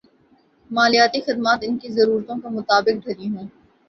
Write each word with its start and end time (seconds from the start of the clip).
مالیاتی 0.71 1.19
خدمات 1.21 1.59
ان 1.63 1.77
کی 1.77 1.89
ضرورتوں 1.89 2.37
کے 2.41 2.49
مطابق 2.49 2.95
ڈھلی 3.05 3.27
ہوں 3.27 3.47